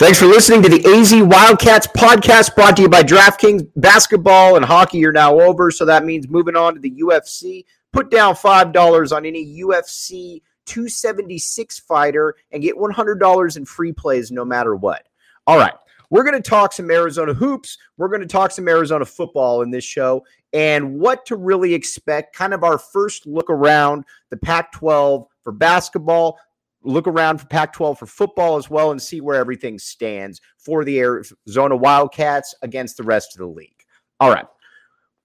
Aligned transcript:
Thanks 0.00 0.18
for 0.18 0.24
listening 0.24 0.62
to 0.62 0.70
the 0.70 0.82
AZ 0.86 1.12
Wildcats 1.12 1.86
podcast 1.88 2.54
brought 2.54 2.74
to 2.76 2.82
you 2.82 2.88
by 2.88 3.02
DraftKings. 3.02 3.68
Basketball 3.76 4.56
and 4.56 4.64
hockey 4.64 5.04
are 5.04 5.12
now 5.12 5.38
over, 5.38 5.70
so 5.70 5.84
that 5.84 6.06
means 6.06 6.26
moving 6.26 6.56
on 6.56 6.72
to 6.72 6.80
the 6.80 7.02
UFC. 7.02 7.66
Put 7.92 8.10
down 8.10 8.34
$5 8.34 9.14
on 9.14 9.26
any 9.26 9.60
UFC 9.60 10.40
276 10.64 11.80
fighter 11.80 12.34
and 12.50 12.62
get 12.62 12.76
$100 12.76 13.56
in 13.58 13.66
free 13.66 13.92
plays 13.92 14.30
no 14.30 14.42
matter 14.42 14.74
what. 14.74 15.06
All 15.46 15.58
right. 15.58 15.74
We're 16.08 16.24
going 16.24 16.42
to 16.42 16.50
talk 16.50 16.72
some 16.72 16.90
Arizona 16.90 17.34
hoops. 17.34 17.76
We're 17.98 18.08
going 18.08 18.22
to 18.22 18.26
talk 18.26 18.52
some 18.52 18.68
Arizona 18.68 19.04
football 19.04 19.60
in 19.60 19.70
this 19.70 19.84
show 19.84 20.24
and 20.54 20.98
what 20.98 21.26
to 21.26 21.36
really 21.36 21.74
expect. 21.74 22.34
Kind 22.34 22.54
of 22.54 22.64
our 22.64 22.78
first 22.78 23.26
look 23.26 23.50
around 23.50 24.04
the 24.30 24.38
Pac 24.38 24.72
12 24.72 25.26
for 25.42 25.52
basketball, 25.52 26.38
look 26.82 27.06
around 27.06 27.38
for 27.38 27.46
Pac 27.46 27.72
12 27.72 27.98
for 27.98 28.06
football 28.06 28.56
as 28.56 28.70
well 28.70 28.90
and 28.90 29.00
see 29.00 29.20
where 29.20 29.36
everything 29.36 29.78
stands 29.78 30.40
for 30.58 30.84
the 30.84 30.98
Arizona 30.98 31.76
Wildcats 31.76 32.54
against 32.62 32.96
the 32.96 33.02
rest 33.02 33.34
of 33.34 33.38
the 33.38 33.46
league. 33.46 33.84
All 34.18 34.30
right. 34.30 34.46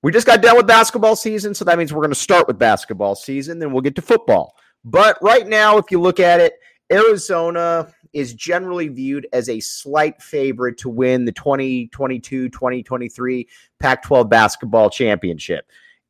We 0.04 0.12
just 0.12 0.28
got 0.28 0.42
done 0.42 0.58
with 0.58 0.68
basketball 0.68 1.16
season, 1.16 1.54
so 1.54 1.66
that 1.66 1.78
means 1.78 1.92
we're 1.92 2.02
going 2.02 2.12
to 2.12 2.16
start 2.16 2.48
with 2.48 2.60
basketball 2.60 3.16
season, 3.16 3.58
then 3.58 3.72
we'll 3.72 3.82
get 3.82 3.96
to 3.96 4.02
football. 4.02 4.56
But 4.84 5.18
right 5.22 5.48
now, 5.48 5.78
if 5.78 5.86
you 5.90 6.00
look 6.00 6.20
at 6.20 6.40
it, 6.40 6.54
Arizona 6.92 7.92
is 8.14 8.34
generally 8.34 8.88
viewed 8.88 9.28
as 9.34 9.50
a 9.50 9.60
slight 9.60 10.22
favorite 10.22 10.78
to 10.78 10.90
win 10.90 11.26
the 11.26 11.32
2022 11.32 12.50
2023 12.50 13.48
Pac 13.80 14.04
12 14.04 14.30
basketball 14.30 14.90
championship. 14.90 15.66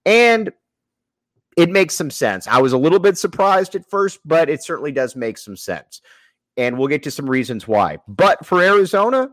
And 0.06 0.52
it 1.56 1.70
makes 1.70 1.96
some 1.96 2.12
sense. 2.12 2.48
I 2.48 2.60
was 2.60 2.74
a 2.74 2.78
little 2.78 3.00
bit 3.00 3.18
surprised 3.18 3.76
at 3.76 3.90
first, 3.90 4.20
but 4.26 4.50
it 4.50 4.64
certainly 4.64 4.92
does 4.92 5.16
make 5.16 5.38
some 5.38 5.56
sense. 5.56 6.02
And 6.58 6.78
we'll 6.78 6.88
get 6.88 7.04
to 7.04 7.12
some 7.12 7.30
reasons 7.30 7.68
why. 7.68 7.98
But 8.08 8.46
for 8.46 8.62
Arizona, 8.62 9.30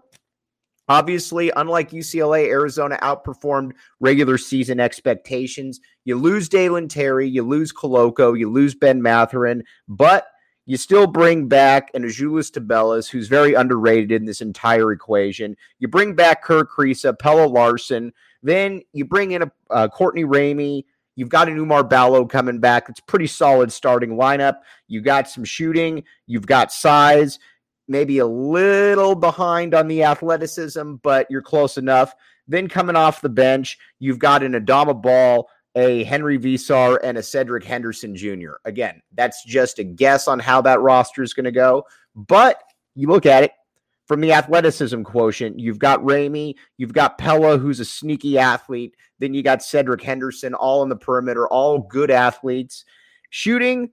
obviously, 0.88 1.52
unlike 1.54 1.90
UCLA, 1.90 2.48
Arizona 2.48 2.98
outperformed 3.02 3.72
regular 4.00 4.38
season 4.38 4.80
expectations. 4.80 5.80
You 6.04 6.16
lose 6.16 6.48
Dalen 6.48 6.88
Terry, 6.88 7.28
you 7.28 7.42
lose 7.42 7.72
Koloko, 7.72 8.38
you 8.38 8.50
lose 8.50 8.74
Ben 8.74 9.00
Mathurin, 9.00 9.62
but 9.88 10.26
you 10.66 10.76
still 10.76 11.08
bring 11.08 11.48
back 11.48 11.90
an 11.94 12.04
Azuolas 12.04 12.50
Tubelis, 12.50 13.08
who's 13.08 13.26
very 13.26 13.54
underrated 13.54 14.12
in 14.12 14.26
this 14.26 14.40
entire 14.40 14.92
equation. 14.92 15.56
You 15.80 15.88
bring 15.88 16.14
back 16.14 16.44
Kerr 16.44 16.64
Kriisa, 16.64 17.18
Pelle 17.18 17.48
Larsson. 17.48 18.12
Then 18.44 18.82
you 18.92 19.04
bring 19.04 19.32
in 19.32 19.50
a 19.70 19.88
Courtney 19.88 20.24
Ramey, 20.24 20.84
You've 21.14 21.28
got 21.28 21.48
an 21.48 21.58
Oumar 21.58 21.88
Ballo 21.88 22.24
coming 22.24 22.58
back. 22.58 22.88
It's 22.88 23.00
pretty 23.00 23.26
solid 23.26 23.72
starting 23.72 24.16
lineup. 24.16 24.56
You 24.88 25.00
got 25.00 25.28
some 25.28 25.44
shooting. 25.44 26.04
You've 26.26 26.46
got 26.46 26.72
size. 26.72 27.38
Maybe 27.88 28.18
a 28.18 28.26
little 28.26 29.14
behind 29.14 29.74
on 29.74 29.88
the 29.88 30.04
athleticism, 30.04 30.94
but 31.02 31.26
you're 31.30 31.42
close 31.42 31.76
enough. 31.76 32.14
Then 32.48 32.68
coming 32.68 32.96
off 32.96 33.20
the 33.20 33.28
bench, 33.28 33.78
you've 33.98 34.18
got 34.18 34.42
an 34.42 34.52
Adama 34.52 35.00
Ball, 35.00 35.48
a 35.74 36.04
Henry 36.04 36.38
Veesaar, 36.38 36.98
and 37.02 37.18
a 37.18 37.22
Cedric 37.22 37.64
Henderson 37.64 38.16
Jr. 38.16 38.54
Again, 38.64 39.02
that's 39.14 39.44
just 39.44 39.78
a 39.78 39.84
guess 39.84 40.28
on 40.28 40.38
how 40.38 40.62
that 40.62 40.80
roster 40.80 41.22
is 41.22 41.34
going 41.34 41.44
to 41.44 41.52
go. 41.52 41.84
But 42.14 42.62
you 42.94 43.08
look 43.08 43.26
at 43.26 43.44
it, 43.44 43.52
from 44.06 44.20
the 44.20 44.32
athleticism 44.32 45.02
quotient, 45.02 45.58
you've 45.58 45.78
got 45.78 46.02
Ramey, 46.02 46.54
you've 46.76 46.92
got 46.92 47.18
Pelle, 47.18 47.58
who's 47.58 47.80
a 47.80 47.84
sneaky 47.84 48.38
athlete. 48.38 48.96
Then 49.18 49.34
you 49.34 49.42
got 49.42 49.62
Cedric 49.62 50.02
Henderson, 50.02 50.54
all 50.54 50.82
in 50.82 50.88
the 50.88 50.96
perimeter, 50.96 51.46
all 51.48 51.78
good 51.78 52.10
athletes. 52.10 52.84
Shooting, 53.30 53.90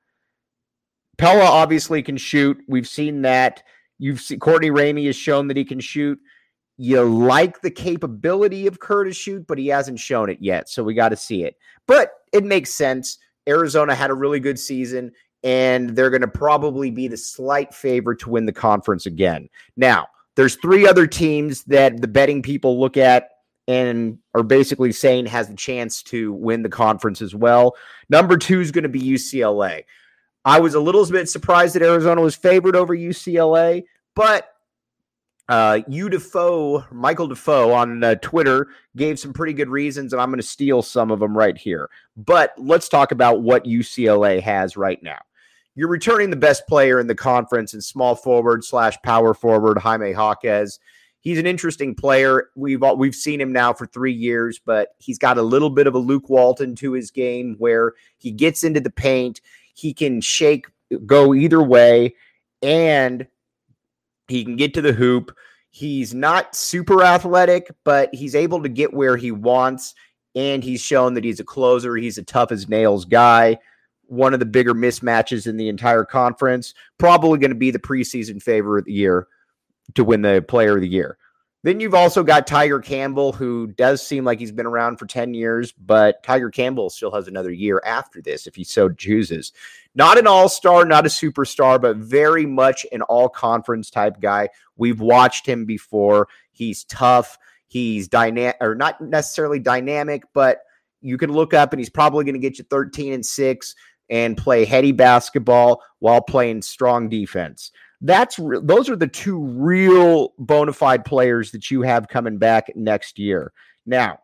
Pelle 1.17 1.41
obviously 1.41 2.01
can 2.01 2.17
shoot. 2.17 2.57
We've 2.67 2.87
seen 2.87 3.21
that. 3.23 3.63
You've 3.99 4.21
seen 4.21 4.39
Courtney 4.39 4.71
Ramey 4.71 5.05
has 5.05 5.15
shown 5.15 5.47
that 5.47 5.57
he 5.57 5.65
can 5.65 5.79
shoot. 5.79 6.19
You 6.77 7.03
like 7.03 7.61
the 7.61 7.71
capability 7.71 8.65
of 8.65 8.79
to 8.79 9.11
shoot, 9.11 9.45
but 9.45 9.57
he 9.57 9.67
hasn't 9.67 9.99
shown 9.99 10.29
it 10.29 10.37
yet. 10.39 10.69
So 10.69 10.81
we 10.81 10.93
got 10.93 11.09
to 11.09 11.17
see 11.17 11.43
it. 11.43 11.57
But 11.87 12.11
it 12.31 12.45
makes 12.45 12.73
sense. 12.73 13.17
Arizona 13.47 13.93
had 13.93 14.11
a 14.11 14.15
really 14.15 14.39
good 14.39 14.57
season 14.57 15.11
and 15.43 15.95
they're 15.95 16.09
going 16.09 16.21
to 16.21 16.27
probably 16.27 16.91
be 16.91 17.07
the 17.07 17.17
slight 17.17 17.73
favorite 17.73 18.19
to 18.19 18.29
win 18.29 18.45
the 18.45 18.51
conference 18.51 19.05
again. 19.05 19.49
Now, 19.77 20.07
there's 20.35 20.55
three 20.55 20.87
other 20.87 21.07
teams 21.07 21.63
that 21.65 22.01
the 22.01 22.07
betting 22.07 22.41
people 22.41 22.79
look 22.79 22.97
at 22.97 23.29
and 23.67 24.17
are 24.33 24.43
basically 24.43 24.91
saying 24.91 25.27
has 25.27 25.47
the 25.47 25.55
chance 25.55 26.01
to 26.03 26.33
win 26.33 26.63
the 26.63 26.69
conference 26.69 27.21
as 27.21 27.35
well. 27.35 27.75
Number 28.09 28.37
two 28.37 28.61
is 28.61 28.71
going 28.71 28.83
to 28.83 28.89
be 28.89 29.01
UCLA. 29.01 29.83
I 30.45 30.59
was 30.59 30.73
a 30.73 30.79
little 30.79 31.05
bit 31.05 31.29
surprised 31.29 31.75
that 31.75 31.83
Arizona 31.83 32.21
was 32.21 32.35
favored 32.35 32.75
over 32.75 32.95
UCLA, 32.95 33.83
but 34.15 34.49
uh, 35.49 35.79
Defoe, 35.79 36.85
Michael 36.91 37.27
Defoe 37.27 37.73
on 37.73 38.03
uh, 38.03 38.15
Twitter 38.15 38.67
gave 38.95 39.19
some 39.19 39.33
pretty 39.33 39.53
good 39.53 39.69
reasons, 39.69 40.13
and 40.13 40.21
I'm 40.21 40.29
going 40.29 40.39
to 40.39 40.47
steal 40.47 40.81
some 40.81 41.11
of 41.11 41.19
them 41.19 41.37
right 41.37 41.57
here. 41.57 41.89
But 42.15 42.53
let's 42.57 42.87
talk 42.87 43.11
about 43.11 43.41
what 43.41 43.65
UCLA 43.65 44.41
has 44.41 44.77
right 44.77 45.01
now 45.01 45.19
you're 45.79 45.87
returning 45.87 46.29
the 46.29 46.35
best 46.35 46.67
player 46.67 46.99
in 46.99 47.07
the 47.07 47.15
conference 47.15 47.73
in 47.73 47.79
small 47.79 48.13
forward 48.13 48.65
slash 48.65 49.01
power 49.01 49.33
forward, 49.33 49.77
Jaime 49.77 50.11
Jaquez. 50.11 50.77
He's 51.21 51.37
an 51.37 51.45
interesting 51.45 51.95
player. 51.95 52.49
We've 52.53 52.83
we've 52.97 53.15
seen 53.15 53.39
him 53.39 53.53
now 53.53 53.71
for 53.71 53.85
three 53.85 54.11
years, 54.11 54.59
but 54.59 54.89
he's 54.97 55.17
got 55.17 55.37
a 55.37 55.41
little 55.41 55.69
bit 55.69 55.87
of 55.87 55.95
a 55.95 55.99
Luke 55.99 56.27
Walton 56.27 56.75
to 56.75 56.91
his 56.91 57.11
game 57.11 57.55
where 57.59 57.93
he 58.17 58.29
gets 58.29 58.65
into 58.65 58.81
the 58.81 58.89
paint, 58.89 59.39
he 59.73 59.93
can 59.93 60.19
shake, 60.19 60.65
go 61.05 61.33
either 61.33 61.63
way, 61.63 62.13
and 62.61 63.25
he 64.27 64.43
can 64.43 64.57
get 64.57 64.73
to 64.73 64.81
the 64.81 64.91
hoop. 64.91 65.33
He's 65.69 66.13
not 66.13 66.57
super 66.57 67.05
athletic, 67.05 67.71
but 67.85 68.13
he's 68.13 68.35
able 68.35 68.61
to 68.63 68.69
get 68.69 68.93
where 68.93 69.15
he 69.15 69.31
wants, 69.31 69.95
and 70.35 70.61
he's 70.61 70.81
shown 70.81 71.13
that 71.13 71.23
he's 71.23 71.39
a 71.39 71.45
closer. 71.45 71.95
He's 71.95 72.17
a 72.17 72.23
tough 72.23 72.51
as 72.51 72.67
nails 72.67 73.05
guy 73.05 73.59
one 74.09 74.33
of 74.33 74.39
the 74.39 74.45
bigger 74.45 74.73
mismatches 74.73 75.47
in 75.47 75.57
the 75.57 75.69
entire 75.69 76.03
conference. 76.03 76.73
Probably 76.97 77.39
going 77.39 77.51
to 77.51 77.55
be 77.55 77.71
the 77.71 77.79
preseason 77.79 78.41
favorite 78.41 78.79
of 78.79 78.85
the 78.85 78.93
year 78.93 79.27
to 79.95 80.03
win 80.03 80.21
the 80.21 80.43
player 80.47 80.75
of 80.75 80.81
the 80.81 80.87
year. 80.87 81.17
Then 81.61 81.81
you've 81.81 81.95
also 81.95 82.23
got 82.23 82.47
Tiger 82.47 82.79
Campbell, 82.79 83.33
who 83.33 83.67
does 83.67 84.05
seem 84.05 84.23
like 84.23 84.39
he's 84.39 84.51
been 84.51 84.65
around 84.65 84.95
for 84.97 85.05
10 85.05 85.33
years, 85.33 85.73
but 85.73 86.23
Tiger 86.23 86.49
Campbell 86.49 86.89
still 86.89 87.11
has 87.11 87.27
another 87.27 87.51
year 87.51 87.81
after 87.85 88.21
this 88.21 88.47
if 88.47 88.55
he 88.55 88.63
so 88.63 88.87
chooses. 88.87 89.51
Not 89.93 90.17
an 90.17 90.25
all 90.25 90.47
star, 90.47 90.85
not 90.85 91.05
a 91.05 91.09
superstar, 91.09 91.81
but 91.81 91.97
very 91.97 92.45
much 92.45 92.85
an 92.93 93.01
all 93.03 93.27
conference 93.27 93.89
type 93.89 94.21
guy. 94.21 94.49
We've 94.77 95.01
watched 95.01 95.45
him 95.45 95.65
before. 95.65 96.29
He's 96.51 96.85
tough. 96.85 97.37
He's 97.67 98.07
dynamic, 98.07 98.55
or 98.61 98.73
not 98.73 99.01
necessarily 99.01 99.59
dynamic, 99.59 100.23
but 100.33 100.61
you 101.01 101.17
can 101.17 101.31
look 101.31 101.53
up 101.53 101.73
and 101.73 101.79
he's 101.79 101.89
probably 101.89 102.23
going 102.23 102.33
to 102.33 102.39
get 102.39 102.57
you 102.57 102.65
13 102.69 103.13
and 103.13 103.25
6 103.25 103.75
and 104.09 104.37
play 104.37 104.65
heady 104.65 104.91
basketball 104.91 105.81
while 105.99 106.21
playing 106.21 106.61
strong 106.61 107.09
defense. 107.09 107.71
That's 108.01 108.39
re- 108.39 108.59
those 108.61 108.89
are 108.89 108.95
the 108.95 109.07
two 109.07 109.39
real 109.39 110.33
bona 110.39 110.73
fide 110.73 111.05
players 111.05 111.51
that 111.51 111.69
you 111.69 111.81
have 111.81 112.07
coming 112.07 112.37
back 112.37 112.71
next 112.75 113.19
year. 113.19 113.51
Now, 113.85 114.19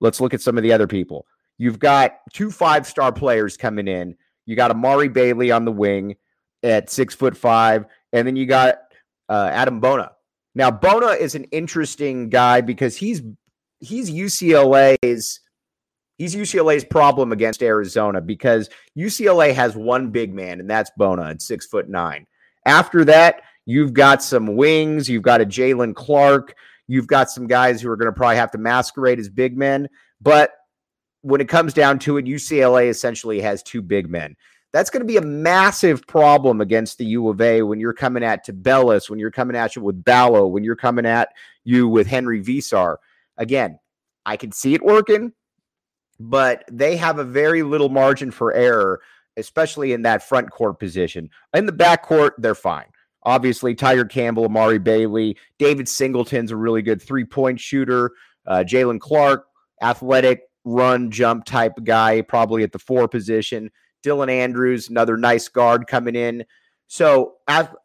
let's 0.00 0.20
look 0.20 0.34
at 0.34 0.40
some 0.40 0.56
of 0.56 0.62
the 0.62 0.72
other 0.72 0.86
people. 0.86 1.26
You've 1.58 1.78
got 1.78 2.18
two 2.32 2.50
five 2.50 2.86
star 2.86 3.12
players 3.12 3.56
coming 3.56 3.88
in. 3.88 4.16
You 4.46 4.56
got 4.56 4.70
Amari 4.70 5.08
Bailey 5.08 5.50
on 5.50 5.64
the 5.64 5.72
wing 5.72 6.16
at 6.62 6.90
six 6.90 7.14
foot 7.14 7.36
five, 7.36 7.84
and 8.12 8.26
then 8.26 8.36
you 8.36 8.46
got 8.46 8.76
uh, 9.28 9.50
Adem 9.50 9.80
Bona. 9.80 10.12
Now, 10.54 10.70
Bona 10.70 11.08
is 11.08 11.34
an 11.34 11.44
interesting 11.44 12.28
guy 12.28 12.60
because 12.60 12.96
he's 12.96 13.22
he's 13.80 14.10
UCLA's 14.10 15.40
He's 16.20 16.36
UCLA's 16.36 16.84
problem 16.84 17.32
against 17.32 17.62
Arizona 17.62 18.20
because 18.20 18.68
UCLA 18.94 19.54
has 19.54 19.74
one 19.74 20.10
big 20.10 20.34
man, 20.34 20.60
and 20.60 20.68
that's 20.68 20.90
Bona 20.98 21.30
at 21.30 21.40
six 21.40 21.64
foot 21.64 21.88
nine. 21.88 22.26
After 22.66 23.06
that, 23.06 23.40
you've 23.64 23.94
got 23.94 24.22
some 24.22 24.54
wings. 24.54 25.08
You've 25.08 25.22
got 25.22 25.40
a 25.40 25.46
Jaylen 25.46 25.94
Clark. 25.94 26.54
You've 26.88 27.06
got 27.06 27.30
some 27.30 27.46
guys 27.46 27.80
who 27.80 27.88
are 27.88 27.96
going 27.96 28.12
to 28.12 28.12
probably 28.12 28.36
have 28.36 28.50
to 28.50 28.58
masquerade 28.58 29.18
as 29.18 29.30
big 29.30 29.56
men. 29.56 29.88
But 30.20 30.50
when 31.22 31.40
it 31.40 31.48
comes 31.48 31.72
down 31.72 31.98
to 32.00 32.18
it, 32.18 32.26
UCLA 32.26 32.90
essentially 32.90 33.40
has 33.40 33.62
two 33.62 33.80
big 33.80 34.10
men. 34.10 34.36
That's 34.74 34.90
going 34.90 35.00
to 35.00 35.06
be 35.06 35.16
a 35.16 35.22
massive 35.22 36.06
problem 36.06 36.60
against 36.60 36.98
the 36.98 37.06
U 37.06 37.30
of 37.30 37.40
A 37.40 37.62
when 37.62 37.80
you're 37.80 37.94
coming 37.94 38.22
at 38.22 38.44
Tubelis, 38.44 39.08
when 39.08 39.18
you're 39.18 39.30
coming 39.30 39.56
at 39.56 39.74
you 39.74 39.80
with 39.80 40.04
Ballo, 40.04 40.46
when 40.46 40.64
you're 40.64 40.76
coming 40.76 41.06
at 41.06 41.30
you 41.64 41.88
with 41.88 42.06
Henry 42.06 42.42
Veesaar. 42.42 42.96
Again, 43.38 43.78
I 44.26 44.36
can 44.36 44.52
see 44.52 44.74
it 44.74 44.84
working 44.84 45.32
but 46.20 46.64
they 46.70 46.96
have 46.96 47.18
a 47.18 47.24
very 47.24 47.62
little 47.62 47.88
margin 47.88 48.30
for 48.30 48.52
error, 48.52 49.00
especially 49.38 49.92
in 49.94 50.02
that 50.02 50.22
front 50.22 50.50
court 50.50 50.78
position. 50.78 51.30
In 51.54 51.64
the 51.64 51.72
back 51.72 52.02
court, 52.02 52.34
they're 52.38 52.54
fine. 52.54 52.84
Obviously, 53.22 53.74
Tiger 53.74 54.04
Campbell, 54.04 54.44
Amari 54.44 54.78
Bailey, 54.78 55.36
David 55.58 55.88
Singleton's 55.88 56.50
a 56.50 56.56
really 56.56 56.82
good 56.82 57.00
three 57.00 57.24
point 57.24 57.58
shooter. 57.58 58.12
Uh, 58.46 58.64
Jaylen 58.66 59.00
Clark, 59.00 59.46
athletic 59.82 60.42
run 60.64 61.10
jump 61.10 61.46
type 61.46 61.72
guy, 61.84 62.20
probably 62.20 62.62
at 62.62 62.72
the 62.72 62.78
four 62.78 63.08
position. 63.08 63.70
Dylan 64.04 64.30
Andrews, 64.30 64.88
another 64.88 65.16
nice 65.16 65.48
guard 65.48 65.86
coming 65.86 66.16
in. 66.16 66.44
So 66.86 67.34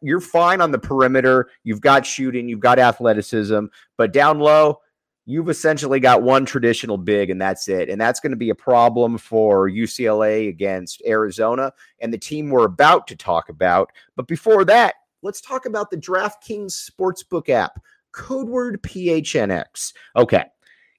you're 0.02 0.20
fine 0.20 0.60
on 0.60 0.72
the 0.72 0.78
perimeter. 0.78 1.48
You've 1.64 1.80
got 1.80 2.04
shooting, 2.04 2.48
you've 2.48 2.60
got 2.60 2.78
athleticism, 2.78 3.66
but 3.96 4.12
down 4.12 4.40
low, 4.40 4.80
you've 5.26 5.50
essentially 5.50 6.00
got 6.00 6.22
one 6.22 6.46
traditional 6.46 6.96
big, 6.96 7.30
and 7.30 7.40
that's 7.40 7.68
it. 7.68 7.90
And 7.90 8.00
that's 8.00 8.20
going 8.20 8.30
to 8.30 8.36
be 8.36 8.50
a 8.50 8.54
problem 8.54 9.18
for 9.18 9.68
UCLA 9.68 10.48
against 10.48 11.02
Arizona 11.06 11.72
and 12.00 12.12
the 12.12 12.18
team 12.18 12.48
we're 12.48 12.64
about 12.64 13.06
to 13.08 13.16
talk 13.16 13.48
about. 13.48 13.90
But 14.14 14.28
before 14.28 14.64
that, 14.66 14.94
let's 15.22 15.40
talk 15.40 15.66
about 15.66 15.90
the 15.90 15.96
DraftKings 15.96 16.90
Sportsbook 16.90 17.48
app, 17.48 17.80
code 18.12 18.48
word 18.48 18.80
PHNX. 18.82 19.92
Okay, 20.14 20.44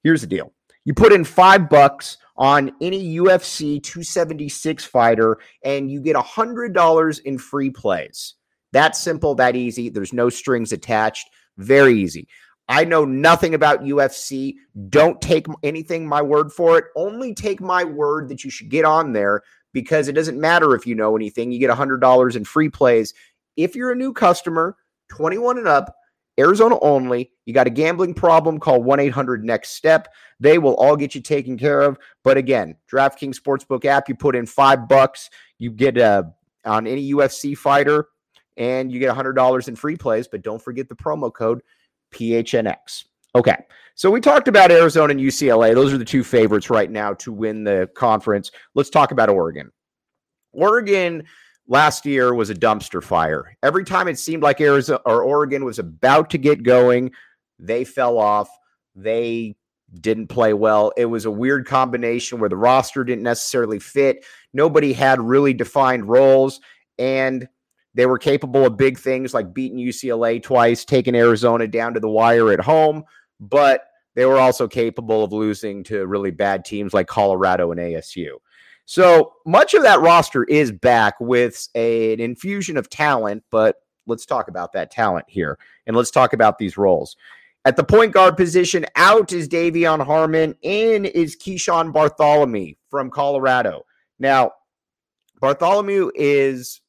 here's 0.04 0.20
the 0.20 0.26
deal 0.26 0.52
you 0.84 0.94
put 0.94 1.12
in 1.12 1.24
five 1.24 1.68
bucks 1.68 2.18
on 2.36 2.70
any 2.80 3.16
UFC 3.16 3.82
276 3.82 4.84
fighter, 4.84 5.38
and 5.64 5.90
you 5.90 6.00
get 6.00 6.16
a 6.16 6.20
$100 6.20 7.20
in 7.24 7.38
free 7.38 7.70
plays. 7.70 8.34
That 8.72 8.94
simple, 8.94 9.34
that 9.36 9.56
easy. 9.56 9.88
There's 9.88 10.12
no 10.12 10.28
strings 10.28 10.72
attached. 10.72 11.28
Very 11.56 11.98
easy. 12.00 12.28
I 12.68 12.84
know 12.84 13.04
nothing 13.04 13.54
about 13.54 13.82
UFC. 13.82 14.56
Don't 14.90 15.20
take 15.22 15.46
anything 15.62 16.06
my 16.06 16.20
word 16.20 16.52
for 16.52 16.78
it. 16.78 16.84
Only 16.96 17.34
take 17.34 17.60
my 17.60 17.84
word 17.84 18.28
that 18.28 18.44
you 18.44 18.50
should 18.50 18.68
get 18.68 18.84
on 18.84 19.12
there 19.12 19.42
because 19.72 20.08
it 20.08 20.12
doesn't 20.12 20.40
matter 20.40 20.74
if 20.74 20.86
you 20.86 20.94
know 20.94 21.16
anything. 21.16 21.50
You 21.50 21.58
get 21.58 21.70
$100 21.70 22.36
in 22.36 22.44
free 22.44 22.68
plays. 22.68 23.14
If 23.56 23.74
you're 23.74 23.92
a 23.92 23.96
new 23.96 24.12
customer, 24.12 24.76
21 25.10 25.58
and 25.58 25.68
up, 25.68 25.94
Arizona 26.38 26.78
only, 26.80 27.32
you 27.46 27.54
got 27.54 27.66
a 27.66 27.70
gambling 27.70 28.14
problem, 28.14 28.60
call 28.60 28.82
1 28.82 29.00
800 29.00 29.44
Next 29.44 29.70
Step. 29.70 30.08
They 30.38 30.58
will 30.58 30.74
all 30.76 30.94
get 30.96 31.14
you 31.14 31.20
taken 31.20 31.58
care 31.58 31.80
of. 31.80 31.98
But 32.22 32.36
again, 32.36 32.76
DraftKings 32.92 33.40
Sportsbook 33.40 33.84
app, 33.84 34.08
you 34.08 34.14
put 34.14 34.36
in 34.36 34.46
five 34.46 34.88
bucks, 34.88 35.30
you 35.58 35.72
get 35.72 35.96
a, 35.96 36.32
on 36.64 36.86
any 36.86 37.12
UFC 37.12 37.56
fighter, 37.56 38.08
and 38.56 38.92
you 38.92 39.00
get 39.00 39.14
$100 39.14 39.68
in 39.68 39.74
free 39.74 39.96
plays. 39.96 40.28
But 40.28 40.42
don't 40.42 40.62
forget 40.62 40.88
the 40.88 40.94
promo 40.94 41.32
code 41.32 41.62
PHNX. 42.12 43.04
Okay. 43.34 43.56
So 43.94 44.10
we 44.10 44.20
talked 44.20 44.46
about 44.46 44.70
Arizona 44.70 45.10
and 45.10 45.20
UCLA. 45.20 45.74
Those 45.74 45.92
are 45.92 45.98
the 45.98 46.04
two 46.04 46.22
favorites 46.22 46.70
right 46.70 46.90
now 46.90 47.14
to 47.14 47.32
win 47.32 47.64
the 47.64 47.90
conference. 47.96 48.50
Let's 48.74 48.90
talk 48.90 49.10
about 49.10 49.28
Oregon. 49.28 49.72
Oregon 50.52 51.24
last 51.66 52.06
year 52.06 52.32
was 52.32 52.48
a 52.48 52.54
dumpster 52.54 53.02
fire. 53.02 53.56
Every 53.62 53.84
time 53.84 54.06
it 54.08 54.18
seemed 54.18 54.42
like 54.42 54.60
Arizona 54.60 55.00
or 55.04 55.22
Oregon 55.22 55.64
was 55.64 55.78
about 55.78 56.30
to 56.30 56.38
get 56.38 56.62
going, 56.62 57.10
they 57.58 57.84
fell 57.84 58.18
off. 58.18 58.48
They 58.94 59.56
didn't 60.00 60.28
play 60.28 60.52
well. 60.52 60.92
It 60.96 61.06
was 61.06 61.24
a 61.24 61.30
weird 61.30 61.66
combination 61.66 62.38
where 62.38 62.48
the 62.48 62.56
roster 62.56 63.04
didn't 63.04 63.24
necessarily 63.24 63.78
fit. 63.78 64.24
Nobody 64.52 64.92
had 64.92 65.20
really 65.20 65.54
defined 65.54 66.08
roles 66.08 66.60
and 66.98 67.48
they 67.94 68.06
were 68.06 68.18
capable 68.18 68.66
of 68.66 68.76
big 68.76 68.98
things 68.98 69.34
like 69.34 69.54
beating 69.54 69.78
UCLA 69.78 70.42
twice, 70.42 70.84
taking 70.84 71.14
Arizona 71.14 71.66
down 71.66 71.94
to 71.94 72.00
the 72.00 72.08
wire 72.08 72.52
at 72.52 72.60
home, 72.60 73.04
but 73.40 73.84
they 74.14 74.26
were 74.26 74.38
also 74.38 74.68
capable 74.68 75.24
of 75.24 75.32
losing 75.32 75.84
to 75.84 76.06
really 76.06 76.30
bad 76.30 76.64
teams 76.64 76.92
like 76.92 77.06
Colorado 77.06 77.70
and 77.72 77.80
ASU. 77.80 78.32
So 78.84 79.34
much 79.46 79.74
of 79.74 79.82
that 79.82 80.00
roster 80.00 80.44
is 80.44 80.72
back 80.72 81.14
with 81.20 81.68
a, 81.74 82.14
an 82.14 82.20
infusion 82.20 82.76
of 82.76 82.88
talent, 82.88 83.44
but 83.50 83.76
let's 84.06 84.26
talk 84.26 84.48
about 84.48 84.72
that 84.72 84.90
talent 84.90 85.26
here 85.28 85.58
and 85.86 85.94
let's 85.94 86.10
talk 86.10 86.32
about 86.32 86.58
these 86.58 86.78
roles. 86.78 87.16
At 87.64 87.76
the 87.76 87.84
point 87.84 88.12
guard 88.12 88.36
position, 88.36 88.86
out 88.96 89.32
is 89.32 89.48
De'Vion 89.48 90.04
Harmon, 90.04 90.54
in 90.62 91.04
is 91.04 91.36
Keeshawn 91.36 91.92
Barthelemy 91.92 92.76
from 92.88 93.10
Colorado. 93.10 93.84
Now, 94.18 94.52
Barthelemy 95.42 96.10
is 96.14 96.80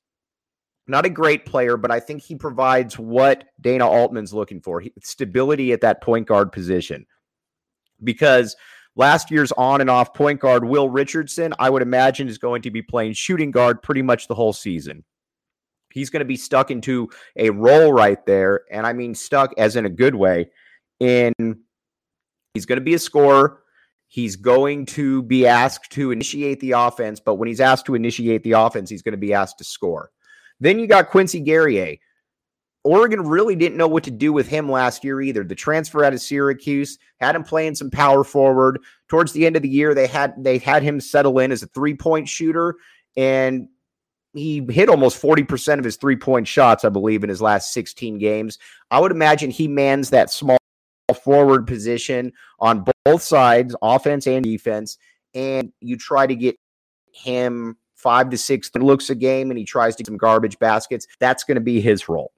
not 0.89 1.05
a 1.05 1.09
great 1.09 1.45
player, 1.45 1.77
but 1.77 1.91
I 1.91 1.99
think 1.99 2.21
he 2.21 2.35
provides 2.35 2.97
what 2.97 3.45
Dana 3.61 3.87
Altman's 3.87 4.33
looking 4.33 4.59
for 4.59 4.81
he, 4.81 4.91
stability 5.03 5.71
at 5.71 5.81
that 5.81 6.01
point 6.01 6.27
guard 6.27 6.51
position. 6.51 7.05
Because 8.03 8.55
last 8.95 9.29
year's 9.29 9.51
on 9.53 9.81
and 9.81 9.89
off 9.89 10.13
point 10.13 10.39
guard, 10.39 10.63
Will 10.65 10.89
Richardson, 10.89 11.53
I 11.59 11.69
would 11.69 11.81
imagine, 11.81 12.27
is 12.27 12.37
going 12.37 12.61
to 12.63 12.71
be 12.71 12.81
playing 12.81 13.13
shooting 13.13 13.51
guard 13.51 13.81
pretty 13.81 14.01
much 14.01 14.27
the 14.27 14.35
whole 14.35 14.53
season. 14.53 15.03
He's 15.91 16.09
going 16.09 16.21
to 16.21 16.25
be 16.25 16.37
stuck 16.37 16.71
into 16.71 17.09
a 17.35 17.49
role 17.49 17.93
right 17.93 18.23
there. 18.25 18.61
And 18.71 18.85
I 18.85 18.93
mean, 18.93 19.15
stuck 19.15 19.53
as 19.57 19.75
in 19.75 19.85
a 19.85 19.89
good 19.89 20.15
way. 20.15 20.51
In 20.99 21.33
he's 22.53 22.65
going 22.65 22.77
to 22.77 22.85
be 22.85 22.93
a 22.93 22.99
scorer. 22.99 23.61
He's 24.07 24.35
going 24.35 24.87
to 24.87 25.21
be 25.21 25.45
asked 25.45 25.91
to 25.91 26.11
initiate 26.11 26.59
the 26.61 26.71
offense, 26.71 27.19
but 27.19 27.35
when 27.35 27.47
he's 27.47 27.61
asked 27.61 27.85
to 27.85 27.95
initiate 27.95 28.43
the 28.43 28.53
offense, 28.53 28.89
he's 28.89 29.03
going 29.03 29.13
to 29.13 29.17
be 29.17 29.33
asked 29.33 29.59
to 29.59 29.63
score. 29.63 30.09
Then 30.59 30.79
you 30.79 30.87
got 30.87 31.09
Quincy 31.09 31.39
Guerrier. 31.39 31.97
Oregon 32.83 33.21
really 33.27 33.55
didn't 33.55 33.77
know 33.77 33.87
what 33.87 34.03
to 34.05 34.11
do 34.11 34.31
with 34.31 34.47
him 34.47 34.71
last 34.71 35.03
year 35.03 35.21
either. 35.21 35.43
The 35.43 35.55
transfer 35.55 36.03
out 36.03 36.13
of 36.13 36.21
Syracuse 36.21 36.97
had 37.19 37.35
him 37.35 37.43
playing 37.43 37.75
some 37.75 37.91
power 37.91 38.23
forward. 38.23 38.79
Towards 39.09 39.33
the 39.33 39.45
end 39.45 39.55
of 39.55 39.61
the 39.61 39.69
year, 39.69 39.93
they 39.93 40.07
had 40.07 40.33
they 40.37 40.57
had 40.57 40.81
him 40.81 41.01
settle 41.01 41.39
in 41.39 41.51
as 41.51 41.61
a 41.61 41.67
three 41.67 41.93
point 41.93 42.29
shooter, 42.29 42.75
and 43.17 43.67
he 44.33 44.65
hit 44.69 44.89
almost 44.89 45.21
40% 45.21 45.79
of 45.79 45.83
his 45.83 45.97
three 45.97 46.15
point 46.15 46.47
shots, 46.47 46.85
I 46.85 46.89
believe, 46.89 47.23
in 47.23 47.29
his 47.29 47.41
last 47.41 47.73
16 47.73 48.17
games. 48.17 48.57
I 48.91 48.99
would 48.99 49.11
imagine 49.11 49.49
he 49.49 49.67
mans 49.67 50.09
that 50.11 50.29
small 50.29 50.57
forward 51.23 51.67
position 51.67 52.31
on 52.59 52.85
both 53.03 53.21
sides, 53.21 53.75
offense 53.81 54.27
and 54.27 54.43
defense, 54.43 54.97
and 55.33 55.73
you 55.81 55.97
try 55.97 56.27
to 56.27 56.35
get 56.35 56.55
him 57.11 57.77
five 57.99 58.29
to 58.29 58.37
six 58.37 58.71
looks 58.75 59.09
a 59.09 59.15
game 59.15 59.51
and 59.51 59.57
he 59.57 59.65
tries 59.65 59.95
to 59.95 60.03
get 60.03 60.07
some 60.07 60.17
garbage 60.17 60.57
baskets. 60.59 61.05
That's 61.19 61.43
going 61.43 61.55
to 61.55 61.61
be 61.61 61.81
his 61.81 62.07
role. 62.07 62.31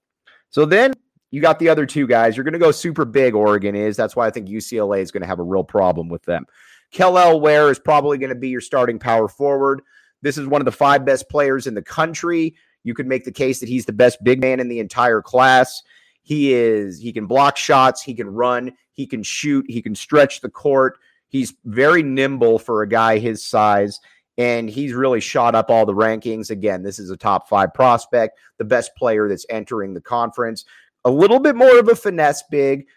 So 0.50 0.66
then 0.66 0.94
you 1.30 1.40
got 1.40 1.60
the 1.60 1.70
other 1.70 1.86
two 1.86 2.08
guys. 2.08 2.36
You're 2.36 2.44
going 2.44 2.54
to 2.54 2.60
go 2.60 2.72
super 2.72 3.06
big, 3.06 3.36
Oregon 3.36 3.76
is. 3.76 3.96
That's 3.96 4.16
why 4.16 4.28
I 4.28 4.32
think 4.32 4.50
UCLA 4.50 5.02
is 5.02 5.12
going 5.12 5.22
to 5.22 5.28
have 5.28 5.40
a 5.40 5.44
real 5.44 5.64
problem 5.64 6.10
with 6.10 6.24
them. 6.24 6.46
Kel'el 6.94 7.40
Ware 7.40 7.70
is 7.70 7.80
probably 7.80 8.18
going 8.18 8.30
to 8.30 8.36
be 8.36 8.50
your 8.50 8.60
starting 8.60 9.00
power 9.00 9.28
forward. 9.28 9.82
This 10.22 10.38
is 10.38 10.48
one 10.48 10.62
of 10.62 10.66
the 10.66 10.72
five 10.72 11.06
best 11.06 11.30
players 11.30 11.68
in 11.68 11.74
the 11.74 11.82
country. 11.82 12.56
You 12.84 12.94
could 12.94 13.08
make 13.08 13.24
the 13.24 13.32
case 13.32 13.60
that 13.60 13.70
he's 13.70 13.86
the 13.86 13.94
best 13.94 14.24
big 14.24 14.42
man 14.42 14.60
in 14.60 14.68
the 14.68 14.80
entire 14.80 15.22
class. 15.22 15.82
He 16.24 16.54
is, 16.54 17.00
he 17.00 17.14
can 17.14 17.28
block 17.28 17.56
shots, 17.56 18.02
he 18.02 18.14
can 18.14 18.28
run, 18.28 18.74
he 18.94 19.08
can 19.08 19.24
shoot, 19.24 19.66
he 19.70 19.82
can 19.82 19.96
stretch 19.96 20.42
the 20.42 20.50
court. 20.50 20.98
He's 21.30 21.54
very 21.66 22.04
nimble 22.04 22.60
for 22.60 22.82
a 22.82 22.90
guy 22.90 23.20
his 23.20 23.44
size 23.44 24.00
and 24.42 24.72
he's 24.72 24.94
really 24.94 25.20
shot 25.20 25.54
up 25.54 25.70
all 25.70 25.86
the 25.86 25.94
rankings. 25.94 26.50
Again, 26.50 26.82
this 26.82 26.98
is 26.98 27.12
a 27.12 27.16
top 27.16 27.48
five 27.48 27.72
prospect, 27.76 28.40
the 28.58 28.66
best 28.66 28.90
player 28.96 29.30
that's 29.30 29.46
entering 29.52 29.94
the 29.94 30.02
conference. 30.02 30.66
A 31.06 31.12
little 31.12 31.40
bit 31.40 31.56
more 31.56 31.78
of 31.78 31.88
a 31.90 31.96
finesse 31.96 32.44
big. 32.50 32.88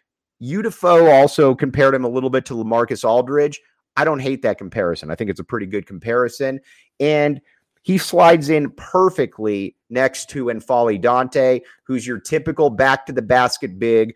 Udifo 0.42 1.12
also 1.12 1.54
compared 1.54 1.94
him 1.94 2.04
a 2.04 2.08
little 2.08 2.30
bit 2.30 2.46
to 2.46 2.54
Lamarcus 2.54 3.04
Aldridge. 3.04 3.60
I 3.94 4.04
don't 4.04 4.20
hate 4.20 4.40
that 4.40 4.56
comparison. 4.56 5.10
I 5.10 5.16
think 5.16 5.28
it's 5.28 5.38
a 5.38 5.44
pretty 5.44 5.66
good 5.66 5.84
comparison. 5.84 6.60
And 6.98 7.42
he 7.82 7.98
slides 7.98 8.48
in 8.48 8.70
perfectly 8.70 9.76
next 9.90 10.30
to 10.30 10.46
N'Faly 10.46 10.98
Dante, 10.98 11.60
who's 11.86 12.06
your 12.06 12.20
typical 12.20 12.70
back 12.70 13.04
to 13.04 13.12
the 13.12 13.20
basket 13.20 13.78
big. 13.78 14.14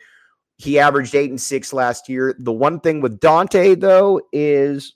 He 0.56 0.78
averaged 0.78 1.14
eight 1.14 1.28
and 1.28 1.40
six 1.40 1.74
last 1.74 2.08
year. 2.08 2.34
The 2.38 2.52
one 2.52 2.80
thing 2.80 3.02
with 3.02 3.20
Dante, 3.20 3.74
though, 3.74 4.22
is 4.32 4.94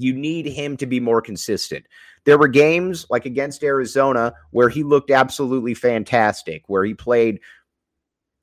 you 0.00 0.14
need 0.14 0.46
him 0.46 0.76
to 0.78 0.86
be 0.86 1.00
more 1.00 1.20
consistent. 1.22 1.86
There 2.24 2.38
were 2.38 2.48
games 2.48 3.06
like 3.10 3.26
against 3.26 3.64
Arizona 3.64 4.32
where 4.50 4.68
he 4.68 4.82
looked 4.82 5.10
absolutely 5.10 5.74
fantastic, 5.74 6.62
where 6.66 6.84
he 6.84 6.94
played 6.94 7.40